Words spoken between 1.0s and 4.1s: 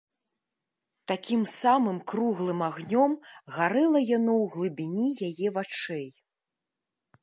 Такім самым круглым агнём гарэла